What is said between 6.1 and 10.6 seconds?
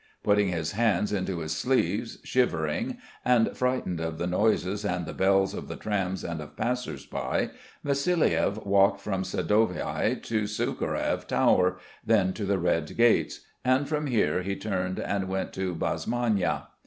and of passers by, Vassiliev walked from Sadovaia to